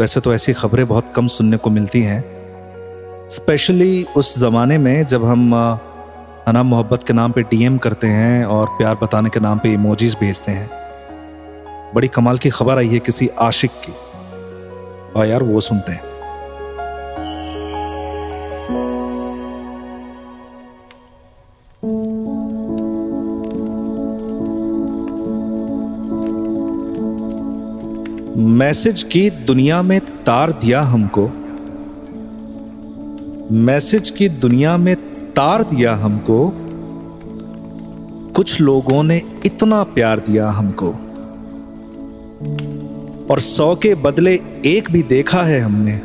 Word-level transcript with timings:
वैसे 0.00 0.20
तो 0.20 0.34
ऐसी 0.34 0.52
खबरें 0.52 0.86
बहुत 0.88 1.12
कम 1.16 1.26
सुनने 1.26 1.56
को 1.56 1.70
मिलती 1.70 2.02
हैं। 2.02 2.24
स्पेशली 3.30 4.06
उस 4.16 4.38
ज़माने 4.38 4.78
में 4.78 5.06
जब 5.06 5.24
हम 5.24 5.54
अना 6.46 6.62
मोहब्बत 6.62 7.02
के 7.02 7.12
नाम 7.12 7.32
पे 7.32 7.42
डीएम 7.42 7.78
करते 7.78 8.06
हैं 8.06 8.44
और 8.44 8.66
प्यार 8.66 8.94
बताने 9.02 9.30
के 9.30 9.40
नाम 9.40 9.58
पे 9.58 9.72
इमोजीज 9.72 10.16
भेजते 10.20 10.52
हैं। 10.52 10.70
बड़ी 11.94 12.08
कमाल 12.08 12.38
की 12.38 12.50
खबर 12.50 12.78
आई 12.78 12.88
है 12.88 12.98
किसी 12.98 13.28
आशिक 13.28 13.70
की। 13.70 13.92
और 15.16 15.26
यार 15.26 15.42
वो 15.42 15.60
सुनते 15.60 15.92
हैं। 15.92 16.13
मैसेज 28.36 29.02
की 29.02 29.30
दुनिया 29.30 29.82
में 29.82 30.00
तार 30.00 30.52
दिया 30.52 30.82
हमको। 30.82 31.30
मैसेज 33.54 34.10
की 34.10 34.28
दुनिया 34.28 34.76
में 34.76 34.96
तार 35.32 35.62
दिया 35.62 35.94
हमको। 35.94 36.52
कुछ 38.36 38.60
लोगों 38.60 39.02
ने 39.02 39.22
इतना 39.44 39.82
प्यार 39.82 40.18
दिया 40.18 40.50
हमको। 40.50 40.88
और 43.30 43.40
सौ 43.40 43.76
के 43.76 43.94
बदले 43.94 44.40
एक 44.66 44.90
भी 44.90 45.02
देखा 45.02 45.42
है 45.42 45.60
हमने। 45.60 46.00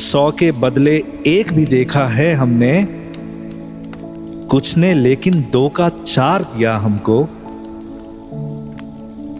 सौ 0.00 0.30
के 0.30 0.52
बदले 0.52 1.02
एक 1.26 1.52
भी 1.52 1.64
देखा 1.64 2.06
है 2.06 2.34
हमने। 2.34 2.86
कुछ 4.50 4.76
ने 4.76 4.94
लेकिन 4.94 5.44
दो 5.52 5.68
का 5.68 5.88
चार 5.88 6.42
दिया 6.42 6.76
हमको। 6.76 7.28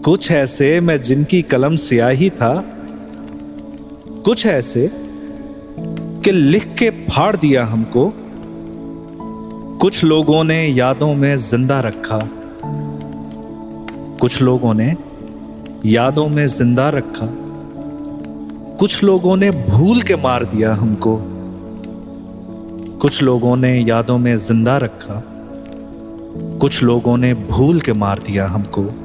कुछ 0.05 0.30
ऐसे 0.30 0.80
मैं 0.80 1.02
जिनकी 1.02 1.42
कलम 1.42 1.77
सियाही 1.77 2.30
था, 2.30 2.64
कुछ 4.24 4.46
ऐसे 4.46 4.91
कि 6.24 6.33
लिख 6.33 6.74
के 6.78 6.91
फाड़ 6.91 7.36
दिया 7.36 7.64
हमको। 7.64 8.12
कुछ 9.78 10.05
लोगों 10.05 10.44
ने 10.44 10.66
यादों 10.66 11.14
में 11.14 11.36
ज़िंदा 11.36 11.80
रखा। 11.80 12.19
कुछ 14.20 14.42
लोगों 14.42 14.74
ने 14.74 14.96
यादों 15.86 16.28
में 16.28 16.46
ज़िंदा 16.46 16.89
रखा। 16.89 17.28
कुछ 18.77 19.02
लोगों 19.02 19.36
ने 19.36 19.50
भूल 19.50 20.02
के 20.02 20.16
मार 20.16 20.44
दिया 20.44 20.74
हमको। 20.74 21.18
कुछ 22.98 23.22
लोगों 23.22 23.56
ने 23.56 23.78
यादों 23.78 24.18
में 24.18 24.36
ज़िंदा 24.36 24.77
रखा। 24.77 25.22
कुछ 26.61 26.83
लोगों 26.83 27.16
ने 27.16 27.34
भूल 27.34 27.80
के 27.80 27.92
मार 27.92 28.18
दिया 28.18 28.46
हमको। 28.46 29.03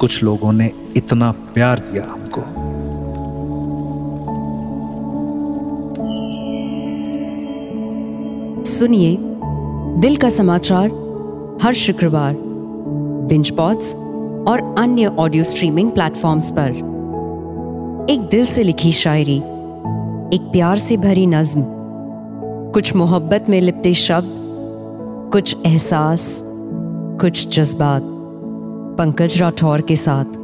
कुछ 0.00 0.22
लोगों 0.22 0.52
ने 0.52 0.70
इतना 0.96 1.30
प्यार 1.30 1.78
दिया 1.78 2.04
हमको। 2.04 2.40
सुनिए, 8.64 9.16
दिल 10.00 10.16
का 10.16 10.28
समाचार 10.28 10.90
हर 11.62 11.74
शुक्रवार 11.74 12.36
बिंज 13.28 13.50
पॉट्स 13.50 13.94
और 14.48 14.74
अन्य 14.78 15.06
ऑडियो 15.06 15.44
स्ट्रीमिंग 15.44 15.90
प्लेटफॉर्म्स 15.90 16.50
पर। 16.50 16.70
एक 18.10 18.20
दिल 18.20 18.46
से 18.46 18.62
लिखी 18.62 18.92
शायरी, 18.92 19.36
एक 20.34 20.48
प्यार 20.52 20.78
से 20.78 20.96
भरी 20.96 21.26
नज्म, 21.26 21.64
कुछ 22.74 22.96
मोहब्बत 22.96 23.46
में 23.48 23.60
लिपटे 23.60 23.94
शब्द, 23.94 24.32
कुछ 25.32 25.56
एहसास, 25.66 26.40
कुछ 27.20 27.58
जज्बात। 27.58 28.16
पंकज 29.00 29.40
राठौर 29.40 29.80
के 29.80 29.96
साथ। 29.96 30.39